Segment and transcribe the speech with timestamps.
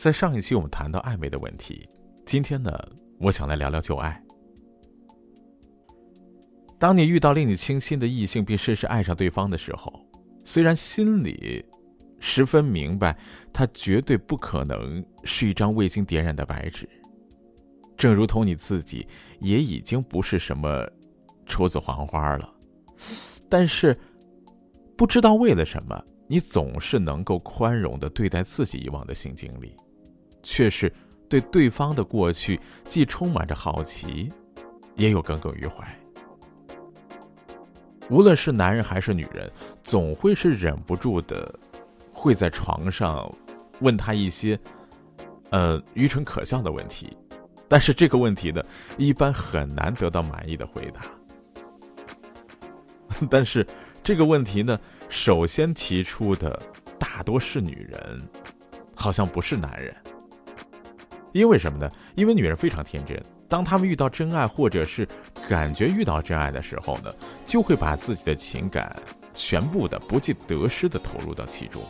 [0.00, 1.86] 在上一期我们谈到暧昧的问题，
[2.24, 2.72] 今天呢，
[3.18, 4.18] 我想来聊聊旧爱。
[6.78, 9.92] 当你遇到令你倾心的异性，并深深爱上对方的时候，
[10.42, 11.62] 虽然心里
[12.18, 13.14] 十分明白，
[13.52, 16.88] 他绝对不可能是一张未经点染的白纸，
[17.94, 19.06] 正如同你自己
[19.40, 20.88] 也已经不是什么
[21.44, 22.50] 处子黄花了，
[23.50, 23.94] 但是
[24.96, 29.76] 不知道为了什么，你总是能够宽容的对待自己以往的性经历，
[30.42, 30.92] 却是
[31.28, 32.58] 对对方的过去
[32.88, 34.32] 既充满着好奇，
[34.96, 35.86] 也有耿耿于怀。
[38.08, 39.50] 无论是男人还是女人，
[39.84, 41.54] 总会是忍不住的，
[42.12, 43.32] 会在床上
[43.80, 44.58] 问他一些，
[45.50, 47.16] 呃，愚蠢可笑的问题。
[47.68, 48.60] 但是这个问题呢，
[48.98, 51.02] 一般很难得到满意的回答。
[53.30, 53.64] 但是
[54.02, 54.76] 这个问题呢，
[55.08, 56.60] 首先提出的
[56.98, 58.20] 大多是女人，
[58.96, 59.94] 好像不是男人。
[61.32, 61.88] 因为什么呢？
[62.14, 63.20] 因为女人非常天真。
[63.48, 65.06] 当她们遇到真爱，或者是
[65.48, 67.12] 感觉遇到真爱的时候呢，
[67.44, 68.94] 就会把自己的情感
[69.34, 71.82] 全部的不计得失的投入到其中。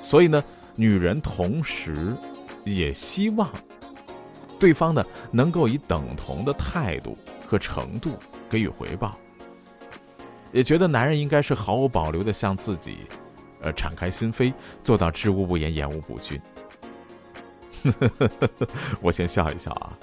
[0.00, 0.42] 所以呢，
[0.74, 2.14] 女人同时
[2.64, 3.50] 也希望
[4.58, 8.12] 对方呢能够以等同的态度和程度
[8.48, 9.18] 给予回报，
[10.52, 12.98] 也觉得男人应该是毫无保留的向自己，
[13.62, 16.38] 呃，敞开心扉，做到知无不言，言无不尽。
[19.00, 19.98] 我先笑一笑啊。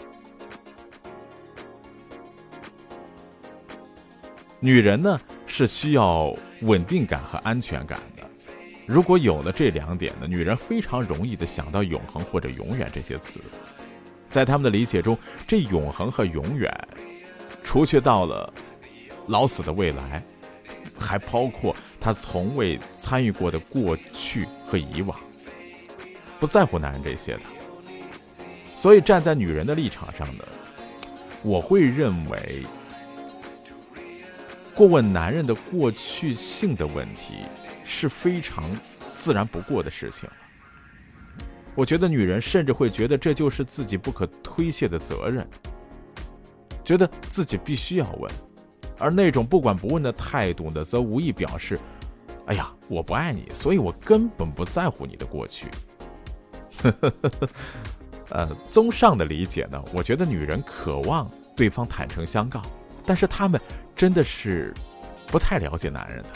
[4.59, 8.23] 女人呢是需要稳定感和安全感的，
[8.87, 13.39] 如果有了这两点呢，女人非常容易的想到永恒或者永远这些词。
[14.29, 16.71] 在他们的理解中，这永恒和永远，
[17.63, 18.51] 除却到了
[19.27, 20.23] 老死的未来，
[20.99, 25.17] 还包括他从未参与过的过去和以往，
[26.39, 27.41] 不在乎男人这些的。
[28.85, 30.43] 所以，站在女人的立场上呢，
[31.41, 32.63] 我会认为，
[34.75, 37.37] 过问男人的过去性的问题
[37.83, 38.69] 是非常
[39.17, 40.29] 自然不过的事情。
[41.73, 45.47] 我觉得女人甚至会觉得这就是自己不可推卸的责任，
[46.83, 48.31] 觉得自己必须要问，
[48.99, 51.79] 而那种不管不问的态度呢，则无意表示
[52.45, 55.69] ：“哎呀，我不爱你，所以我根本不在乎你的过去。
[58.29, 62.61] ”呃，综上的理解呢，我觉得女人渴望对方坦诚相告，
[63.05, 63.61] 但是他们
[63.95, 64.73] 真的是
[65.27, 66.29] 不太了解男人的。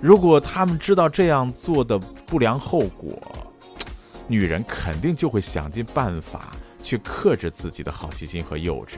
[0.00, 3.20] 如果他们知道这样做的不良后果，
[4.26, 6.52] 女人肯定就会想尽办法
[6.82, 8.94] 去克制自己的好奇心和幼稚，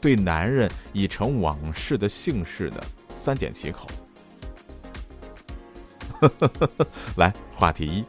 [0.00, 2.80] 对男人已成往事的姓氏呢
[3.14, 3.88] 三缄其口。
[7.16, 8.04] 来，话题一。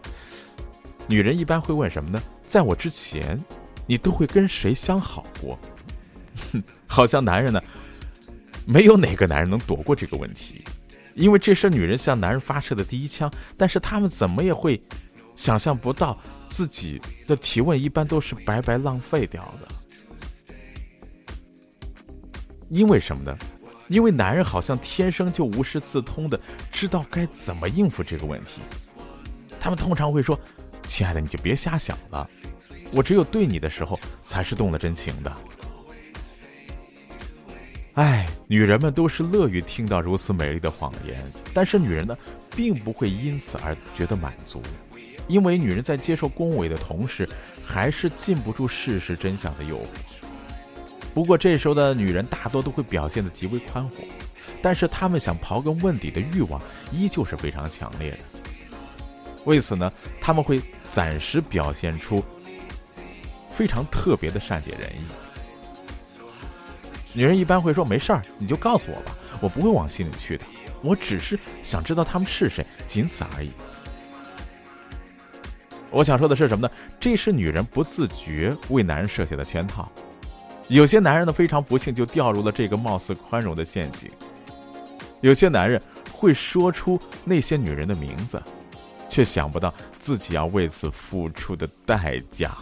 [1.07, 2.22] 女人一般会问什么呢？
[2.44, 3.41] 在我之前，
[3.85, 5.57] 你都会跟谁相好过？
[6.51, 7.62] 哼 好像男人呢，
[8.66, 10.66] 没有哪个男人能躲过这个问题，
[11.16, 13.31] 因为这是女人向男人发射的第一枪。
[13.56, 14.81] 但是他们怎么也会
[15.35, 16.18] 想象不到，
[16.50, 19.68] 自己的提问一般都是白白浪费掉的。
[22.69, 23.38] 因为什么呢？
[23.88, 26.38] 因为男人好像天生就无师自通的
[26.69, 28.59] 知道该怎么应付这个问题。
[29.57, 30.38] 他们通常会说。
[30.87, 32.27] 亲爱的，你就别瞎想了。
[32.91, 35.31] 我只有对你的时候，才是动了真情的。
[37.95, 41.21] 哎，女人们都是乐于听到如此美丽的谎言，
[41.53, 42.17] 但是女人呢，
[42.55, 44.61] 并不会因此而觉得满足，
[45.27, 47.27] 因为女人在接受恭维的同时，
[47.65, 49.85] 还是禁不住事实真相的诱惑。
[51.13, 54.05] 不过这时候的女人大多都会表现的极为宽宏，
[54.61, 56.61] 但是她们想刨根问底的欲望
[56.91, 58.17] 依旧是非常强烈的。
[59.47, 59.91] 为此呢，
[60.21, 60.61] 他们会。
[60.89, 62.23] 暂时表现出
[63.49, 65.05] 非常特别的善解人意。
[67.11, 70.45] 女人一般会说：“没事儿，你就告诉我吧，我不会往心里去的。
[70.81, 73.51] 我只是想知道他们是谁，仅此而已。”
[75.91, 76.73] 我想说的是什么呢？
[77.01, 79.91] 这是女人不自觉为男人设下的圈套。
[80.69, 84.09] 有些男人呢，非常不幸就掉入了这个貌似宽容的陷阱。
[85.19, 85.79] 有些男人
[86.13, 88.41] 会说出那些女人的名字。
[89.17, 92.55] 却想不到自己要为此付出的代价，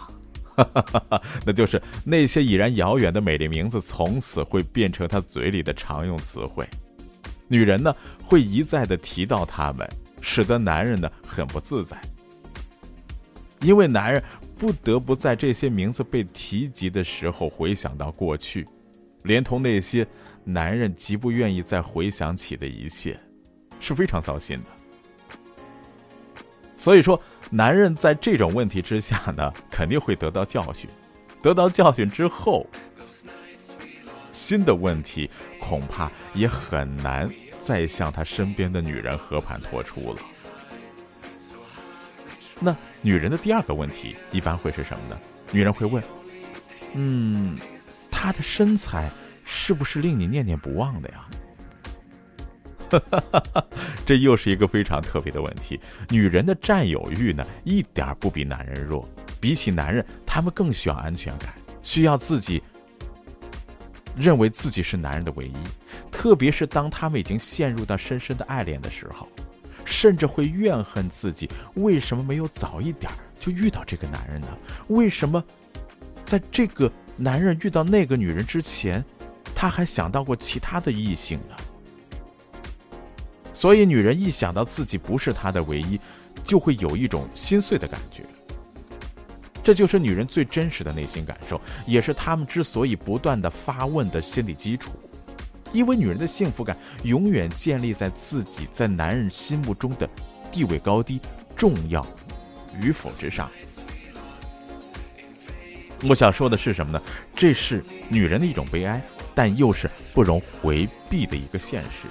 [1.46, 6.66] 那就是那些已然遥远的美丽名字，从此会变成他嘴里的常用词汇。
[7.50, 7.94] 女人呢，
[8.24, 9.86] 会一再的提到他们，
[10.22, 12.02] 使得男人呢很不自在，
[13.60, 14.24] 因为男人
[14.58, 18.66] 不得不在这些名字被提及的时候回想到过去，
[19.24, 20.08] 连同那些
[20.46, 23.20] 男人极不愿意再回想起的一切，
[23.82, 24.75] 是非常糟心的。
[26.86, 30.88] 所以说，男人在这种问题之下呢，肯定会得到教训。
[31.42, 32.64] 得到教训之后，
[34.32, 35.28] 新的问题
[35.60, 37.28] 恐怕也很难
[37.58, 40.20] 再向他身边的女人和盘托出了。
[42.60, 45.18] 那女人的第二个问题一般会是什么呢？
[45.52, 46.04] 女人会问
[46.94, 47.58] ：“嗯，
[48.12, 49.10] 他的身材
[49.44, 51.26] 是不是令你念念不忘的呀？”
[54.06, 55.80] 这又是一个非常特别的问题。
[56.10, 59.08] 女人的占有欲呢，一点不比男人弱。
[59.40, 61.54] 比起男人，他们更需要安全感，
[61.84, 62.64] 需要自己
[64.18, 65.54] 认为自己是男人的唯一。
[66.12, 69.28] 特别是当他们已经陷入到深深的爱恋的时候，
[69.84, 74.48] 甚至会怨恨自己为什么没有早一点就遇到这个男人呢？
[74.88, 75.44] 为什么
[76.26, 79.04] 在这个男人遇到那个女人之前，
[79.54, 81.56] 他还想到过其他的异性呢？
[83.56, 85.98] 所以，女人一想到自己不是他的唯一，
[86.44, 88.24] 就会有一种心碎的感觉。
[89.64, 94.92] 这就是女人最真实的内心感受，也是她们之所以不断的发问的心理基础。
[95.72, 100.08] 因为女人的幸福感永远建立在自己在男人心目中的
[100.52, 101.22] 地位高低、
[101.56, 102.06] 重要
[102.78, 103.50] 与否之上。
[106.04, 107.02] 我想说的是什么呢？
[107.34, 109.02] 这是女人的一种悲哀，
[109.34, 112.08] 但又是不容回避的一个现实。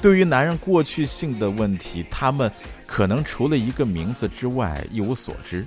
[0.00, 2.50] 对于男人过去性的问题，他们。
[2.92, 5.64] 可能除了一个名字之外一无所知，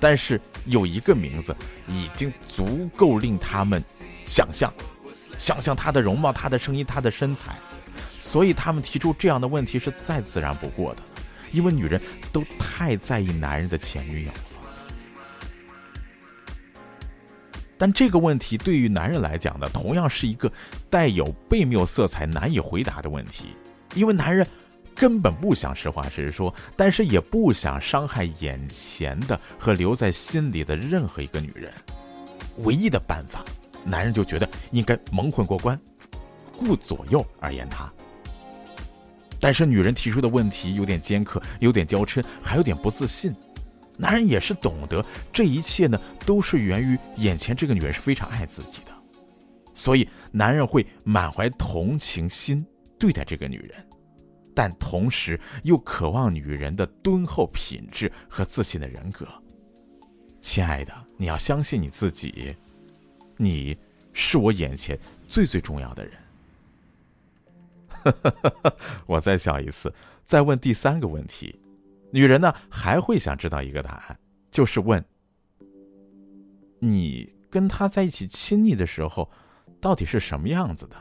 [0.00, 1.54] 但是有一个名字
[1.86, 3.84] 已经足够令他们
[4.24, 4.72] 想象，
[5.36, 7.54] 想象他的容貌、他的声音、他的身材，
[8.18, 11.02] 所以他们提出这样的问题是再自然不过的，
[11.52, 12.00] 因为女人
[12.32, 14.32] 都太在意男人的前女友。
[17.78, 20.50] 但这个问题对于男人来讲呢，同样是一个
[20.88, 23.48] 带有悖谬色彩、难以回答的问题，
[23.94, 24.46] 因为男人。
[24.98, 31.70] 根本不想实话实说，但是也不想伤害眼前的和留在心里的任何一个女人。
[32.60, 33.44] 唯一的办法，
[33.84, 35.78] 男人就觉得应该蒙混过关，
[36.56, 37.92] 顾左右而言他。
[39.38, 43.36] 但是女人提出的问题有点尖刻，有点娇嗔，还有点不自信。
[43.96, 48.92] 男人也是懂得这一切呢，都是源于眼前这个女人是非常爱自己的，
[49.74, 52.64] 所以男人会满怀同情心
[52.98, 53.86] 对待这个女人。
[54.54, 59.28] 但同时又渴望女人的敦厚品质和自信的人格。
[60.40, 62.56] 亲爱的，你要相信你自己，
[63.36, 63.76] 你
[64.14, 66.14] 是我眼前最最重要的人。
[69.04, 69.92] 我再笑一次，
[70.24, 71.60] 再问第三个问题，
[72.10, 74.18] 女人呢还会想知道一个答案，
[74.50, 75.04] 就是问：
[76.78, 79.30] 你跟他在一起亲昵的时候，
[79.80, 80.96] 到底是什么样子的？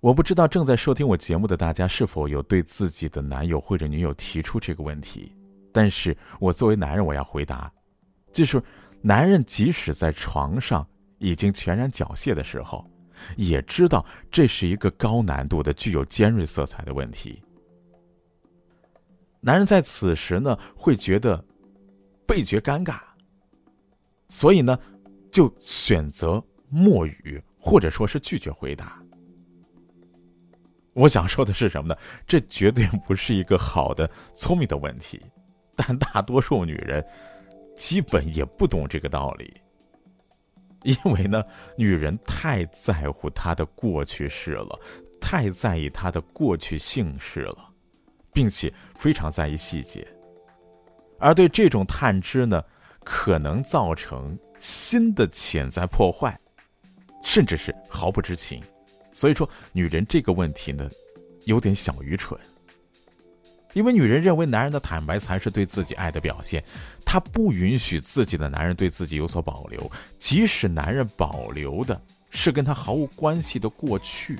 [0.00, 5.34] 我不知道正在收听我节目的大家是否有对自己的男友或者女友提出这个问题，
[5.72, 7.72] 但是我作为男人，我要回答，
[8.30, 8.62] 就是
[9.02, 10.86] 男人即使在床上
[11.18, 12.88] 已经全然缴械的时候，
[13.36, 17.42] 也知道这是一个高难度的、具有尖锐色彩的问题。
[19.46, 21.42] 男人在此时呢，会觉得
[22.26, 22.98] 倍觉尴尬，
[24.28, 24.76] 所以呢，
[25.30, 29.00] 就选择默语，或者说是拒绝回答。
[30.94, 31.96] 我想说的是什么呢？
[32.26, 35.22] 这绝对不是一个好的、聪明的问题，
[35.76, 37.06] 但大多数女人
[37.76, 39.60] 基本也不懂这个道理，
[40.82, 41.40] 因为呢，
[41.78, 44.76] 女人太在乎她的过去式了，
[45.20, 47.72] 太在意她的过去姓氏了，
[48.36, 50.06] 并且非常在意细节，
[51.18, 52.62] 而对这种探知呢，
[53.02, 56.38] 可能造成新的潜在破坏，
[57.24, 58.62] 甚至是毫不知情。
[59.10, 60.86] 所以说，女人这个问题呢，
[61.46, 62.38] 有点小愚蠢。
[63.72, 66.62] 因为女人认为男人的坦白才是对自己爱的表现，
[67.06, 74.38] 她不允许自己的男人对自己有所保留，即使男人保留的是跟她毫无关系的过去，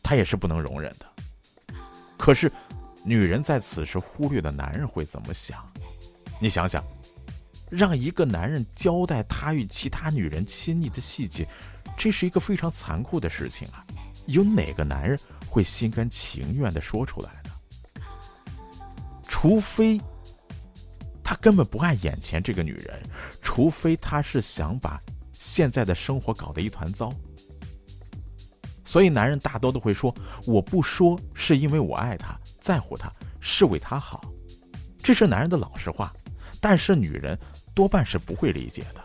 [0.00, 1.06] 她也是不能容忍的。
[2.22, 2.48] 可是，
[3.02, 5.58] 女人在此时忽略了男人会怎么想。
[6.40, 6.80] 你想想，
[7.68, 11.44] 让一个男人交代他与其他女人亲昵的细节。
[11.98, 13.84] 这是一个非常残酷的事情啊！
[14.26, 18.04] 有哪个男人会心甘情愿的说出来呢？
[19.26, 20.00] 除非
[21.24, 23.02] 他根本不爱眼前这个女人，
[23.40, 25.02] 除非他是想把
[25.32, 27.12] 现在的生活搞得一团糟。
[28.84, 30.14] 所以，男人大多都会说
[30.46, 34.22] ：“我不说是因为我爱他，在乎他，是为他好。”
[35.02, 36.14] 这是男人的老实话，
[36.60, 37.36] 但是女人
[37.74, 39.02] 多半是不会理解的。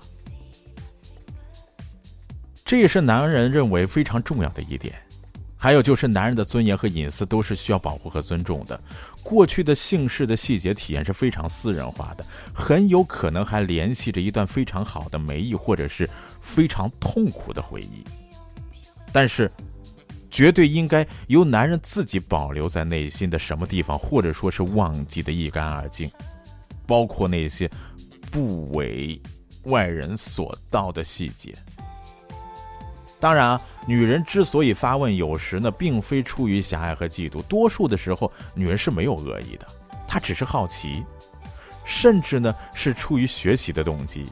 [2.63, 4.93] 这也是男人认为非常重要的一点，
[5.57, 8.79] 还有就是男人的尊严和隐私都是需要保护和尊重的。
[9.23, 16.07] 过去的姓氏的细节体验是非常私人化的，很有可能还联系着一段非常好的美意或者是
[16.39, 18.03] 非常痛苦的回忆。
[19.11, 19.51] 但是，
[20.37, 26.11] 绝对应该由男人自己保留在内心的什么地方，或者说是忘记的一干二净，
[26.85, 27.67] 包括那些
[28.31, 29.19] 不为
[29.63, 31.55] 外人所道的细节。
[33.19, 39.65] 当然啊，女人之所以发问，有时呢，并非出于狭隘和嫉妒，多数的时候，女人是没有恶意的，
[40.07, 41.03] 她只是好奇，
[41.83, 44.27] 甚至呢，是出于学习的动机，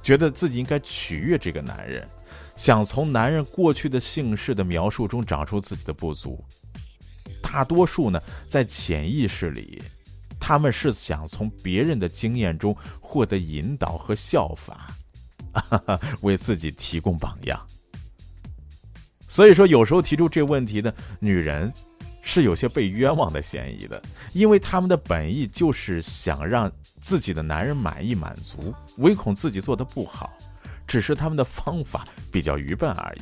[0.00, 2.08] 觉得自己应该取悦这个男人，
[2.60, 6.44] 想从男人过去的姓氏的描述中找出自己的不足。
[7.40, 9.82] 大多数呢，在潜意识里，
[10.38, 14.88] 他们是想从别人的经验中获得引导和效法，
[16.20, 17.58] 为自己提供榜样。
[19.26, 21.72] 所以说，有时候提出这问题的女人，
[22.20, 24.02] 是有些被冤枉的嫌疑的，
[24.34, 30.30] 因为他们的本意就是想让自己的男人满意满足，唯恐自己做的不好，
[30.90, 33.20] 只是他们的方法比较愚笨而已。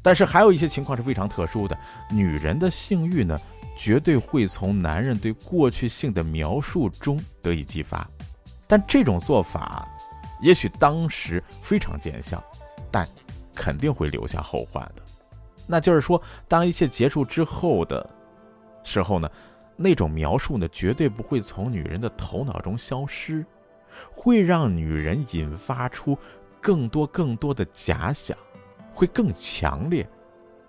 [0.00, 1.76] 但是还有一些情况是非常特殊的，
[2.12, 3.36] 女人的性欲呢，
[3.76, 8.08] 绝对会从男人对过去性的描述中得以激发，
[8.68, 9.88] 但这种做法，
[10.40, 12.40] 也许当时非常见效，
[12.88, 13.04] 但。
[13.56, 15.02] 肯定会留下后患的，
[15.64, 18.04] 那就是说，当一切结束之后的
[18.82, 19.30] 时候呢，
[19.76, 23.46] 那种描述呢，绝对不会从女人的头脑中消失，
[24.12, 26.18] 会让女人引发出
[26.60, 28.36] 更多更多的假想，
[28.92, 30.08] 会更强烈。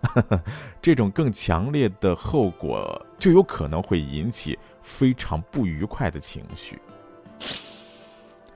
[0.81, 6.79] 这种更强烈的后果，就有可能会引起非常不愉快的情绪。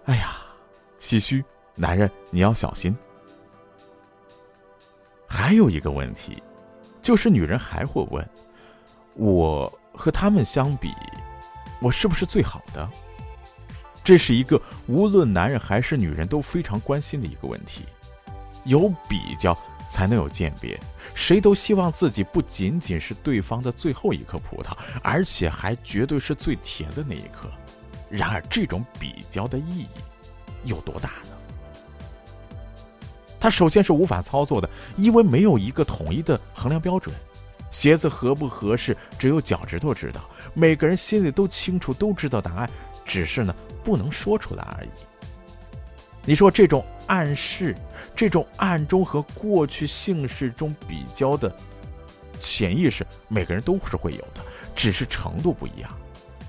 [0.06, 0.36] 哎呀，
[1.00, 2.96] 唏嘘，男人你要小心。
[5.28, 6.42] 还有一个问题，
[7.02, 8.28] 就是女人还会问：
[9.16, 10.92] 我和他们相比，
[11.82, 12.88] 我是不是最好的？
[14.10, 17.84] 这是一个无论男人还是女人都非常关心的一个问题。
[18.64, 19.56] 有比较
[19.88, 20.80] 才能有鉴别，
[21.14, 27.48] 谁都希望自己不仅仅是对方的最后一颗葡萄，而且还绝对是最甜的那一颗。
[28.10, 29.88] 然而，这种比较的意义
[30.66, 31.38] 有多大呢？
[33.40, 37.16] 它首先是无法操作的，因为没有一个统一的衡量标准。
[37.70, 40.28] 鞋子合不合适，只有脚趾头知道。
[40.56, 42.68] 每个人心里都清楚，都知道答案，
[43.06, 43.56] 只是呢
[43.90, 44.90] 不能说出来而已。
[46.24, 47.74] 你说这种暗示，
[48.16, 51.52] 这种暗中和过去姓氏中比较的
[52.40, 54.42] 潜意识，每个人都是会有的，
[54.76, 55.90] 只是程度不一样。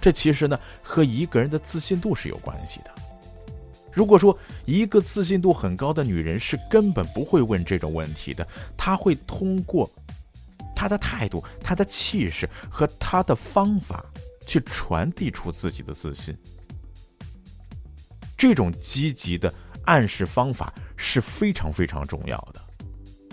[0.02, 2.90] 这其实呢和一个人的自信度是有关系的。
[3.90, 9.90] 如果说一个自信度很高的女人是根本不会问这种问题的，她会通过
[10.76, 14.04] 她的态度、她的气势和她的方法
[14.46, 16.36] 去传递出自己的自信。
[18.40, 19.52] 这种积极的
[19.84, 22.64] 暗示方法是非常非常重要的，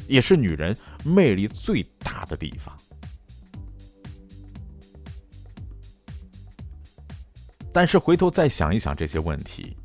[0.06, 2.78] 也是女人魅力最大的地方。
[7.72, 9.78] 但是回头再想一想这些问题。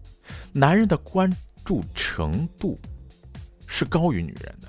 [0.52, 1.32] 男人的关
[1.64, 2.76] 注程度
[3.68, 4.68] 是高于女人的，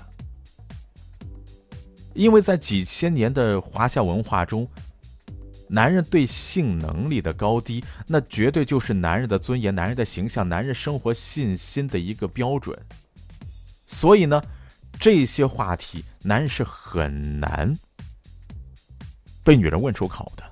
[2.14, 4.68] 因为在几千年的华夏文化中，
[5.68, 12.78] 男人对性能力的高低，那绝对就是男人的尊严、男人的形象、男人生活信心的一个标准。
[13.86, 14.42] 所以呢，
[15.00, 17.76] 这些话题，男人是很难
[19.42, 20.44] 被女人问出口的。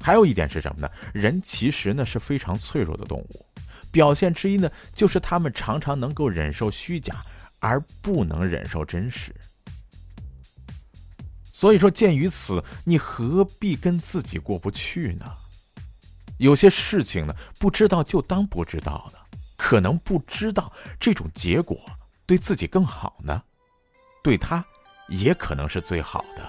[0.00, 0.90] 还有一点是什么呢？
[1.12, 3.44] 人其实呢是非常脆弱的动物，
[3.90, 7.16] 表现之一呢就是他们常常能够忍受虚假，
[7.58, 9.34] 而不能忍受真实。
[11.58, 15.26] 所以说，鉴于此，你何必跟自己过不去呢？
[16.36, 21.76] 有些事情呢，不知道就当不知道了，可能不知道这种结果
[22.26, 23.42] 对自己更好呢，
[24.22, 24.64] 对他
[25.08, 26.48] 也可能是最好的。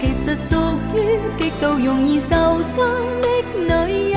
[0.00, 0.56] 其实属
[0.94, 0.96] 于
[1.38, 2.84] 极度容易受伤
[3.22, 3.26] 的
[3.56, 4.16] 女人。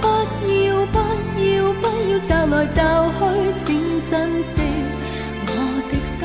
[0.00, 0.06] 不
[0.48, 0.98] 要不
[1.40, 2.80] 要不要找来找
[3.18, 3.24] 去，
[3.60, 3.66] 请
[4.04, 4.60] 珍惜
[5.46, 5.50] 我
[5.90, 6.16] 的心。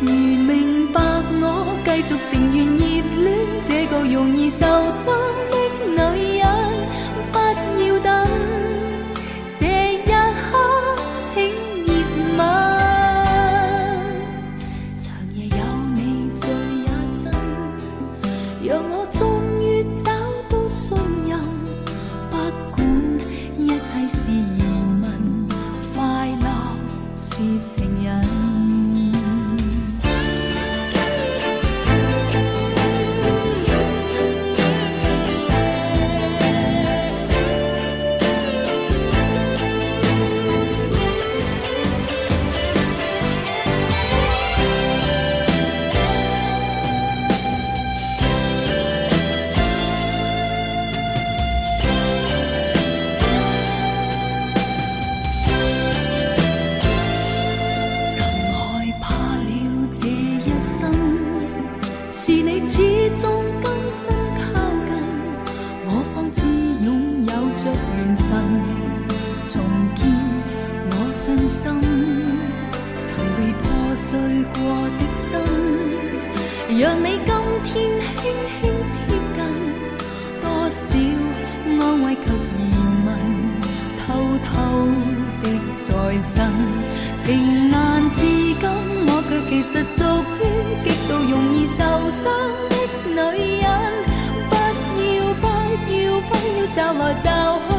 [0.00, 1.00] 如明白
[1.40, 1.44] 我，
[1.84, 2.82] 继续情愿热
[3.22, 3.26] 恋
[3.64, 4.58] 这个容易受
[4.90, 5.06] 伤
[5.50, 5.54] 的
[76.82, 77.72] 让你今天轻
[78.18, 78.26] 轻
[79.06, 79.38] 贴近，
[80.40, 80.82] 多少
[81.78, 82.26] 安慰及
[82.58, 82.60] 疑
[83.06, 83.08] 问，
[84.00, 84.02] 偷
[84.42, 84.50] 偷
[85.44, 85.44] 的
[85.78, 85.86] 在
[86.20, 86.34] 身。
[87.20, 88.66] 情难自禁，
[89.06, 90.02] 我却其实属
[90.40, 90.42] 于
[90.82, 91.78] 极度容易受
[92.10, 92.20] 伤
[92.74, 92.74] 的
[93.14, 93.64] 女人。
[94.50, 94.52] 不
[95.06, 95.46] 要不
[95.94, 97.26] 要不要找来找
[97.68, 97.70] 去，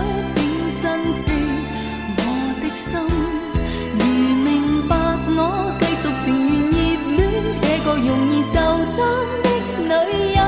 [7.97, 8.59] 容易受。
[8.85, 8.99] 伤
[9.41, 9.47] 的
[9.79, 9.87] 女
[10.35, 10.39] 人，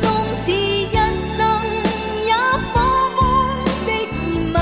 [0.00, 0.04] 终
[0.40, 0.52] 此一
[1.36, 1.38] 生
[2.26, 2.32] 也
[2.72, 2.74] 火
[3.14, 3.20] 光
[3.86, 4.56] 的热吻。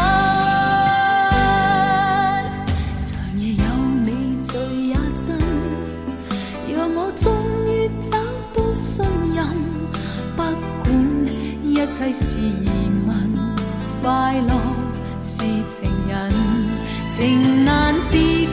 [3.07, 3.63] 长夜有
[4.05, 4.07] 你
[4.43, 4.51] 醉
[4.89, 4.93] 也
[5.25, 5.27] 真，
[6.77, 7.27] 让我终
[7.67, 8.13] 于找
[8.53, 9.39] 到信任。
[10.37, 10.39] 不
[10.83, 10.87] 管
[11.63, 12.69] 一切是疑
[13.07, 13.09] 问，
[14.03, 14.07] 快
[14.41, 14.51] 乐
[15.21, 15.39] 是
[15.73, 16.13] 情人，
[17.15, 18.49] 情难自禁，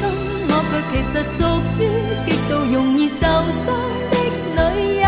[0.55, 1.37] 我却其实属
[1.79, 1.81] 于
[2.25, 3.19] 极度容易受
[3.51, 3.63] 伤
[4.09, 4.15] 的
[4.55, 5.05] 女人。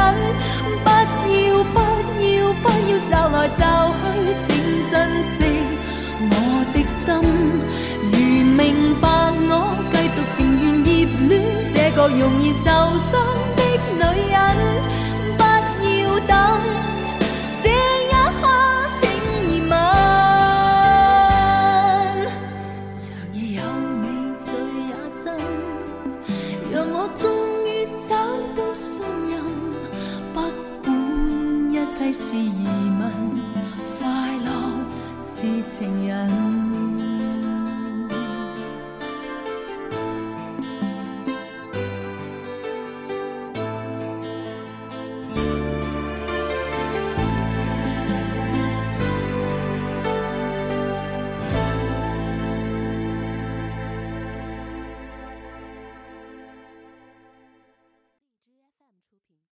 [0.84, 1.76] 不要不
[2.22, 2.28] 要
[2.62, 3.62] 不要找来找
[3.96, 4.04] 去，
[4.44, 4.48] 请
[4.92, 5.36] 珍惜
[6.20, 6.32] 我
[6.74, 7.06] 的心。
[8.12, 8.16] 如
[8.58, 8.60] 明
[9.00, 9.08] 白
[9.48, 9.52] 我，
[9.94, 10.88] 继续情愿热
[11.30, 11.32] 恋
[11.74, 12.66] 这个容易受
[13.00, 13.10] 伤
[13.56, 13.60] 的
[13.96, 14.36] 女人。
[15.38, 15.42] 不
[15.88, 16.36] 要等，
[26.78, 27.26] 让我终
[27.66, 28.14] 于找
[28.56, 29.42] 到信任。
[30.32, 30.40] 不
[30.84, 30.94] 管
[31.74, 32.68] 一切是疑
[33.00, 33.02] 问，
[33.98, 34.48] 快乐
[35.20, 36.67] 是情人。